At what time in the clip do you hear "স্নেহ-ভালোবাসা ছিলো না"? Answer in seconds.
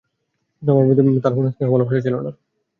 1.55-2.31